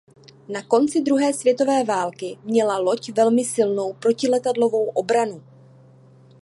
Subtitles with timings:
[0.49, 5.43] Na konci druhé světové války měla loď velmi silnou protiletadlovou obranu.